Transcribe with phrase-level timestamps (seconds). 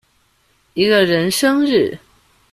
[0.73, 1.99] 一個人生日